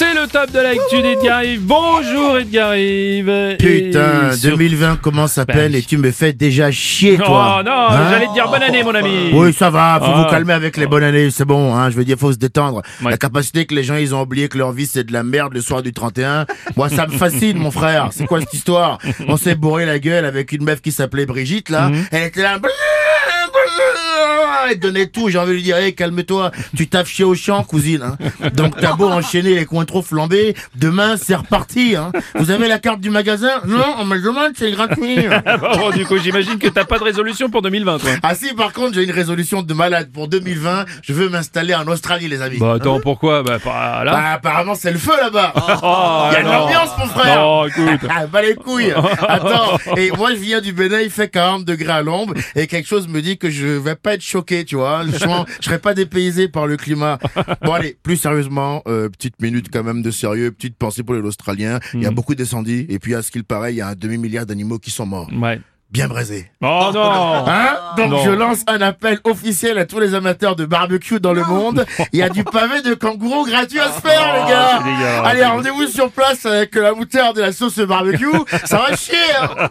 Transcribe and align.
C'est 0.00 0.14
le 0.14 0.26
top 0.28 0.50
de 0.50 0.58
l'actu 0.60 1.02
d'Edgar 1.02 1.44
Yves. 1.44 1.60
Bonjour 1.60 2.38
Edgar 2.38 2.74
Yves. 2.74 3.56
Putain, 3.58 4.32
sur- 4.32 4.56
2020 4.56 4.96
commence 4.96 5.36
à 5.36 5.44
peine 5.44 5.72
Ben, 5.72 5.74
et 5.74 5.82
tu 5.82 5.98
me 5.98 6.10
fais 6.10 6.32
déjà 6.32 6.70
chier, 6.70 7.18
Oh 7.20 7.24
toi. 7.26 7.62
non, 7.62 7.70
Hein 7.70 8.06
j'allais 8.10 8.26
te 8.28 8.32
dire 8.32 8.48
bonne 8.48 8.62
année 8.62 8.82
mon 8.82 8.94
ami. 8.94 9.28
Oui, 9.34 9.52
ça 9.52 9.68
va, 9.68 9.98
faut 10.02 10.10
Ah. 10.10 10.22
vous 10.24 10.30
calmer 10.30 10.54
avec 10.54 10.78
les 10.78 10.86
bonnes 10.86 11.02
années, 11.04 11.30
c'est 11.30 11.44
bon, 11.44 11.74
hein, 11.74 11.90
je 11.90 11.96
veux 11.96 12.04
dire, 12.06 12.16
faut 12.18 12.32
se 12.32 12.38
détendre. 12.38 12.80
Ouais. 13.02 13.10
La 13.10 13.18
capacité 13.18 13.66
que 13.66 13.74
les 13.74 13.84
gens, 13.84 13.96
ils 13.96 14.14
ont 14.14 14.22
oublié 14.22 14.48
que 14.48 14.56
leur 14.56 14.72
vie, 14.72 14.86
c'est 14.86 15.04
de 15.04 15.12
la 15.12 15.22
merde 15.22 15.52
le 15.52 15.60
soir 15.60 15.82
du 15.82 15.92
31. 15.92 16.46
Moi, 16.76 16.88
ça 16.88 17.06
me 17.06 17.12
fascine, 17.12 17.58
mon 17.58 17.70
frère. 17.70 18.08
C'est 18.12 18.24
quoi 18.24 18.40
cette 18.40 18.54
histoire? 18.54 18.96
On 19.28 19.36
s'est 19.36 19.54
bourré 19.54 19.84
la 19.84 19.98
gueule 19.98 20.24
avec 20.24 20.52
une 20.52 20.64
meuf 20.64 20.80
qui 20.80 20.92
s'appelait 20.92 21.26
Brigitte, 21.26 21.68
là. 21.68 21.90
Mhm. 21.90 22.04
Elle 22.10 22.22
était 22.28 22.40
là, 22.42 22.58
elle 24.70 24.78
donnait 24.78 25.06
tout, 25.06 25.28
j'ai 25.28 25.38
envie 25.38 25.50
de 25.50 25.54
lui 25.56 25.62
dire, 25.62 25.76
hey, 25.76 25.94
calme-toi, 25.94 26.50
tu 26.76 26.88
taffes 26.88 27.08
chez 27.10 27.24
Auchan, 27.24 27.62
cousine, 27.64 28.02
hein. 28.02 28.50
Donc 28.54 28.76
t'as 28.80 28.94
beau 28.94 29.08
enchaîner 29.08 29.54
les 29.54 29.64
coins 29.64 29.84
trop 29.84 30.02
flambés, 30.02 30.54
demain, 30.76 31.16
c'est 31.16 31.34
reparti, 31.34 31.96
hein. 31.96 32.12
Vous 32.34 32.50
avez 32.50 32.68
la 32.68 32.78
carte 32.78 33.00
du 33.00 33.10
magasin? 33.10 33.60
Non, 33.66 33.96
on 33.98 34.04
me 34.04 34.18
demande, 34.18 34.52
c'est 34.56 34.70
gratuit. 34.70 35.18
Bon, 35.60 35.90
du 35.90 36.04
coup, 36.04 36.18
j'imagine 36.18 36.58
que 36.58 36.68
t'as 36.68 36.84
pas 36.84 36.98
de 36.98 37.04
résolution 37.04 37.50
pour 37.50 37.62
2020 37.62 37.98
toi. 37.98 38.10
Ah 38.22 38.34
si, 38.34 38.54
par 38.54 38.72
contre, 38.72 38.94
j'ai 38.94 39.04
une 39.04 39.10
résolution 39.10 39.62
de 39.62 39.74
malade. 39.74 40.10
Pour 40.12 40.28
2020, 40.28 40.84
je 41.02 41.12
veux 41.12 41.28
m'installer 41.28 41.74
en 41.74 41.86
Australie, 41.86 42.28
les 42.28 42.42
amis. 42.42 42.58
Bah 42.58 42.74
attends, 42.74 43.00
pourquoi? 43.00 43.42
Bah 43.42 43.58
pas 43.58 44.04
là. 44.04 44.12
Bah, 44.12 44.30
apparemment, 44.34 44.74
c'est 44.74 44.92
le 44.92 44.98
feu 44.98 45.12
là-bas. 45.20 45.52
Oh, 45.82 46.28
Il 46.30 46.34
y 46.34 46.36
a 46.36 46.42
de 46.42 46.48
l'ambiance, 46.48 46.90
mon 46.98 47.06
frère. 47.06 47.36
Non, 47.36 47.66
écoute. 47.66 48.00
Ah, 48.12 48.26
bah 48.26 48.42
les 48.42 48.54
couilles. 48.54 48.92
Attends, 49.28 49.78
et 49.96 50.10
moi, 50.10 50.30
je 50.30 50.40
viens 50.40 50.60
du 50.60 50.72
Bénin, 50.72 51.00
il 51.00 51.10
fait 51.10 51.28
40 51.28 51.64
degrés 51.64 51.92
à 51.92 52.02
l'ombre, 52.02 52.34
et 52.56 52.66
quelque 52.66 52.88
chose 52.88 53.06
me 53.08 53.22
dit 53.22 53.38
que 53.38 53.50
je 53.50 53.66
vais 53.66 53.94
pas 53.94 54.09
être 54.14 54.22
choqué, 54.22 54.64
tu 54.64 54.76
vois. 54.76 55.02
Je, 55.12 55.18
sens- 55.18 55.46
je 55.60 55.66
serai 55.66 55.78
pas 55.78 55.94
dépaysé 55.94 56.48
par 56.48 56.66
le 56.66 56.76
climat. 56.76 57.18
Bon, 57.62 57.72
allez, 57.72 57.96
plus 58.02 58.16
sérieusement, 58.16 58.82
euh, 58.88 59.08
petite 59.08 59.40
minute 59.40 59.66
quand 59.72 59.82
même 59.84 60.02
de 60.02 60.10
sérieux, 60.10 60.50
petite 60.52 60.76
pensée 60.76 61.02
pour 61.02 61.14
les 61.14 61.22
Australiens. 61.22 61.78
Il 61.94 62.02
y 62.02 62.06
a 62.06 62.10
beaucoup 62.10 62.34
d'incendies, 62.34 62.86
et 62.88 62.98
puis 62.98 63.14
à 63.14 63.22
ce 63.22 63.30
qu'il 63.30 63.44
paraît, 63.44 63.72
il 63.72 63.76
y 63.76 63.80
a 63.80 63.88
un 63.88 63.94
demi-milliard 63.94 64.46
d'animaux 64.46 64.78
qui 64.78 64.90
sont 64.90 65.06
morts. 65.06 65.28
Ouais. 65.40 65.60
Bien 65.90 66.06
braisés. 66.06 66.48
Oh 66.62 66.90
non. 66.94 67.00
Hein 67.48 67.76
Donc 67.96 68.10
Non. 68.10 68.22
je 68.24 68.30
lance 68.30 68.60
un 68.68 68.80
appel 68.80 69.18
officiel 69.24 69.76
à 69.76 69.86
tous 69.86 69.98
les 69.98 70.14
amateurs 70.14 70.54
de 70.54 70.64
barbecue 70.64 71.18
dans 71.18 71.32
le 71.32 71.42
monde. 71.42 71.84
Il 72.12 72.20
y 72.20 72.22
a 72.22 72.28
du 72.28 72.44
pavé 72.44 72.80
de 72.82 72.94
kangourou 72.94 73.44
gratuit 73.44 73.80
à 73.80 73.90
se 73.90 74.00
faire, 74.00 74.34
les 74.34 74.48
gars. 74.52 74.78
dégueulasse. 74.84 75.20
Allez, 75.26 75.44
rendez-vous 75.44 75.88
sur 75.88 76.12
place 76.12 76.46
avec 76.46 76.76
la 76.76 76.92
moutarde 76.92 77.38
et 77.38 77.40
la 77.40 77.50
sauce 77.50 77.80
barbecue. 77.80 78.24
Ça 78.66 78.76
va 78.88 78.94
chier. 78.94 79.16
hein. 79.42 79.48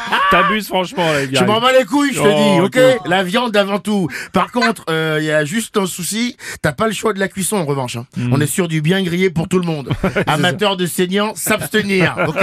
T'abuses 0.30 0.68
franchement 0.68 1.04
là, 1.12 1.22
Edgar 1.22 1.42
Je 1.42 1.46
m'en 1.50 1.60
bats 1.60 1.72
les 1.78 1.84
couilles, 1.84 2.12
je 2.12 2.20
te 2.22 2.26
Oh, 2.26 2.30
dis, 2.54 2.60
ok 2.60 2.76
écoute. 2.76 3.06
La 3.08 3.22
viande 3.22 3.56
avant 3.56 3.78
tout. 3.78 4.08
Par 4.32 4.50
contre, 4.52 4.84
euh, 4.90 5.18
il 5.20 5.24
y 5.26 5.30
a 5.30 5.44
juste 5.44 5.76
un 5.76 5.86
souci. 5.86 6.36
T'as 6.62 6.72
pas 6.72 6.86
le 6.86 6.92
choix 6.92 7.12
de 7.12 7.18
la 7.18 7.28
cuisson 7.28 7.56
en 7.56 7.64
revanche. 7.64 7.96
hein. 7.96 8.06
Hmm. 8.16 8.32
On 8.32 8.40
est 8.40 8.46
sur 8.46 8.68
du 8.68 8.80
bien 8.82 9.02
grillé 9.02 9.30
pour 9.30 9.48
tout 9.48 9.58
le 9.58 9.66
monde. 9.66 9.90
Amateurs 10.26 10.76
de 10.76 10.86
saignant, 10.86 11.32
s'abstenir, 11.34 12.16
ok 12.28 12.38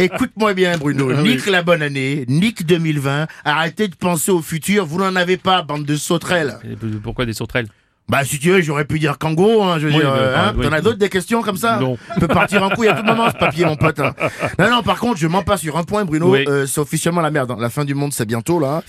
Écoute-moi 0.00 0.54
bien, 0.54 0.76
Bruno. 0.78 1.10
Ah 1.16 1.22
Nique 1.22 1.46
la 1.46 1.62
bonne 1.62 1.82
année, 1.82 2.24
nique 2.28 2.66
2020. 2.66 3.26
Arrêtez 3.44 3.88
de 3.88 3.94
penser 3.94 4.30
au 4.30 4.42
futur. 4.42 4.86
Vous 4.86 4.98
n'en 4.98 5.16
avez 5.16 5.36
pas, 5.36 5.62
bande 5.62 5.84
de 5.84 5.96
sauterelles. 5.96 6.58
Et 6.64 6.76
Pourquoi 7.02 7.26
des 7.26 7.32
sauterelles? 7.34 7.68
Bah, 8.10 8.24
si 8.24 8.38
tu 8.38 8.50
veux, 8.50 8.60
j'aurais 8.60 8.84
pu 8.84 8.98
dire 8.98 9.18
kangourou, 9.18 9.62
hein, 9.62 9.78
je 9.78 9.86
veux 9.86 9.92
Oui, 9.94 10.00
dire. 10.00 10.12
euh, 10.12 10.36
hein. 10.36 10.52
oui. 10.56 10.66
T'en 10.66 10.72
as 10.72 10.80
d'autres 10.80 10.98
des 10.98 11.08
questions 11.08 11.42
comme 11.42 11.56
ça 11.56 11.78
Non. 11.80 11.96
On 12.16 12.20
peut 12.20 12.28
partir 12.28 12.62
en 12.62 12.70
couille 12.70 12.88
à 12.88 12.94
tout 12.94 13.04
moment, 13.04 13.28
ce 13.30 13.36
papier, 13.38 13.64
mon 13.64 13.76
pote. 13.76 14.00
hein. 14.00 14.14
Non, 14.58 14.70
non, 14.70 14.82
par 14.82 14.98
contre, 14.98 15.18
je 15.18 15.26
mens 15.26 15.42
pas 15.42 15.56
sur 15.56 15.76
un 15.76 15.84
point, 15.84 16.04
Bruno. 16.04 16.30
Oui. 16.32 16.44
Euh, 16.48 16.66
c'est 16.66 16.80
officiellement 16.80 17.20
la 17.20 17.30
merde. 17.30 17.50
hein. 17.52 17.56
La 17.58 17.70
fin 17.70 17.84
du 17.84 17.94
monde, 17.94 18.12
c'est 18.12 18.26
bientôt, 18.26 18.58
là. 18.60 18.82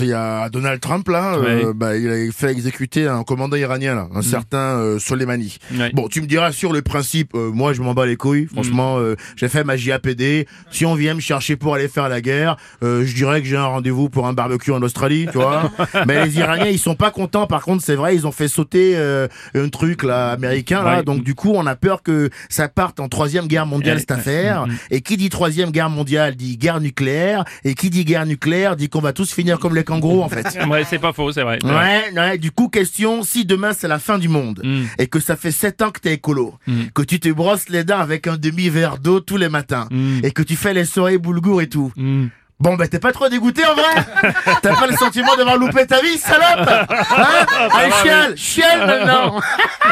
Il 0.00 0.06
y 0.06 0.12
a 0.14 0.48
Donald 0.48 0.80
Trump, 0.80 1.06
là. 1.08 1.34
euh, 1.36 1.72
bah, 1.74 1.96
il 1.96 2.08
a 2.10 2.32
fait 2.32 2.50
exécuter 2.50 3.06
un 3.06 3.22
commandant 3.22 3.56
iranien, 3.56 3.94
là. 3.94 4.08
Un 4.14 4.22
certain 4.22 4.58
euh, 4.78 4.98
Soleimani. 4.98 5.58
Bon, 5.92 6.08
tu 6.08 6.20
me 6.20 6.26
diras 6.26 6.52
sur 6.52 6.72
le 6.72 6.82
principe, 6.82 7.32
euh, 7.34 7.50
moi, 7.52 7.72
je 7.72 7.82
m'en 7.82 7.94
bats 7.94 8.06
les 8.06 8.16
couilles. 8.16 8.46
Franchement, 8.52 8.98
euh, 8.98 9.14
j'ai 9.36 9.48
fait 9.48 9.62
ma 9.64 9.76
JAPD. 9.76 10.46
Si 10.70 10.86
on 10.86 10.94
vient 10.94 11.14
me 11.14 11.20
chercher 11.20 11.56
pour 11.56 11.74
aller 11.74 11.88
faire 11.88 12.08
la 12.08 12.20
guerre, 12.20 12.56
euh, 12.82 13.04
je 13.04 13.14
dirais 13.14 13.40
que 13.42 13.46
j'ai 13.46 13.56
un 13.56 13.66
rendez-vous 13.66 14.08
pour 14.08 14.26
un 14.26 14.32
barbecue 14.32 14.72
en 14.72 14.82
Australie, 14.82 15.26
tu 15.30 15.38
vois. 15.38 15.70
Mais 16.06 16.24
les 16.24 16.38
Iraniens, 16.38 16.66
ils 16.70 16.78
sont 16.78 16.94
pas 16.96 17.10
contents. 17.10 17.46
Par 17.46 17.62
contre, 17.62 17.82
c'est 17.84 17.94
vrai, 17.94 18.14
ils 18.16 18.26
ont 18.26 18.32
fait 18.32 18.39
sauter 18.48 18.94
euh, 18.96 19.28
un 19.54 19.68
truc 19.68 20.02
là 20.02 20.30
américain 20.30 20.82
là. 20.82 20.98
Ouais. 20.98 21.02
Donc 21.04 21.22
du 21.24 21.34
coup, 21.34 21.52
on 21.54 21.66
a 21.66 21.76
peur 21.76 22.02
que 22.02 22.30
ça 22.48 22.68
parte 22.68 23.00
en 23.00 23.08
troisième 23.08 23.46
guerre 23.46 23.66
mondiale 23.66 23.94
Ouais. 23.96 24.00
cette 24.00 24.10
affaire. 24.12 24.66
Et 24.90 25.00
qui 25.00 25.16
dit 25.16 25.28
troisième 25.28 25.70
guerre 25.70 25.90
mondiale 25.90 26.34
dit 26.36 26.56
guerre 26.56 26.80
nucléaire. 26.80 27.44
Et 27.64 27.74
qui 27.74 27.90
dit 27.90 28.04
guerre 28.04 28.26
nucléaire 28.26 28.76
dit 28.76 28.88
qu'on 28.88 29.00
va 29.00 29.12
tous 29.12 29.32
finir 29.32 29.58
comme 29.58 29.74
les 29.74 29.84
kangourous 29.84 30.22
en 30.22 30.28
fait. 30.28 30.46
Ouais, 30.70 30.84
c'est 30.84 30.98
pas 30.98 31.12
faux, 31.12 31.32
c'est 31.32 31.42
vrai. 31.42 31.58
Ouais, 31.64 32.12
ouais, 32.14 32.38
du 32.38 32.50
coup, 32.52 32.68
question, 32.68 33.22
si 33.22 33.44
demain 33.44 33.72
c'est 33.72 33.88
la 33.88 33.98
fin 33.98 34.18
du 34.18 34.28
monde, 34.28 34.60
Mm. 34.64 34.82
et 34.98 35.06
que 35.06 35.20
ça 35.20 35.36
fait 35.36 35.50
7 35.50 35.82
ans 35.82 35.90
que 35.90 36.00
t'es 36.00 36.12
écolo, 36.14 36.54
Mm. 36.66 36.72
que 36.94 37.02
tu 37.02 37.18
te 37.20 37.28
brosses 37.30 37.68
les 37.68 37.82
dents 37.84 37.98
avec 37.98 38.26
un 38.26 38.36
demi-verre 38.36 38.98
d'eau 38.98 39.20
tous 39.20 39.36
les 39.36 39.48
matins, 39.48 39.88
Mm. 39.90 40.20
et 40.22 40.30
que 40.30 40.42
tu 40.42 40.56
fais 40.56 40.74
les 40.74 40.84
soirées 40.84 41.18
boulgour 41.18 41.60
et 41.62 41.68
tout. 41.68 41.92
Bon 42.60 42.74
ben 42.76 42.86
t'es 42.86 42.98
pas 42.98 43.12
trop 43.12 43.28
dégoûté 43.28 43.62
en 43.66 43.74
vrai 43.74 44.32
T'as 44.62 44.74
pas 44.76 44.86
le 44.86 44.94
sentiment 44.96 45.34
d'avoir 45.36 45.56
loupé 45.56 45.86
ta 45.86 46.00
vie, 46.00 46.16
salope 46.18 46.68
Hein 46.90 47.46
Allez, 47.76 47.92
chiale, 48.02 48.36
chiale 48.36 48.86
maintenant 48.86 49.40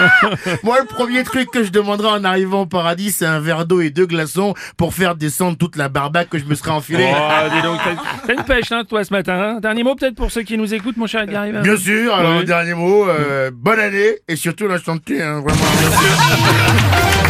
Moi, 0.62 0.79
le 0.81 0.87
premier 0.87 1.25
truc 1.25 1.51
que 1.51 1.65
je 1.65 1.71
demanderai 1.71 2.09
en 2.09 2.25
arrivant 2.25 2.62
au 2.62 2.67
paradis, 2.67 3.11
c'est 3.11 3.27
un 3.27 3.41
verre 3.41 3.67
d'eau 3.67 3.81
et 3.81 3.91
deux 3.91 4.06
glaçons 4.06 4.55
pour 4.77 4.95
faire 4.95 5.15
descendre 5.17 5.56
toute 5.56 5.77
la 5.77 5.89
barbaque 5.89 6.29
que 6.29 6.39
je 6.39 6.45
me 6.45 6.55
serais 6.55 6.71
enfilée. 6.71 7.11
Oh, 7.12 7.49
dis 7.55 7.62
donc, 7.62 7.81
t'as- 8.27 8.33
une 8.34 8.45
pêche, 8.45 8.71
hein, 8.73 8.83
toi, 8.89 9.03
ce 9.05 9.12
matin. 9.12 9.35
hein 9.56 9.61
Dernier 9.61 9.83
mot, 9.83 9.95
peut-être, 9.95 10.15
pour 10.15 10.31
ceux 10.31 10.43
qui 10.43 10.56
nous 10.56 10.73
écoutent, 10.75 10.97
mon 10.97 11.06
cher 11.06 11.23
Edgar 11.23 11.47
Yves 11.47 11.61
Bien 11.62 11.77
sûr, 11.77 12.15
alors 12.15 12.39
Oui. 12.39 12.45
dernier 12.45 12.75
mot, 12.75 13.09
euh, 13.09 13.50
bonne 13.53 13.81
année 13.81 14.19
et 14.29 14.37
surtout 14.37 14.69
la 14.69 14.79
santé, 14.79 15.21
hein, 15.23 15.41
vraiment. 15.41 15.62
Bien 15.81 15.91
sûr. 15.91 17.28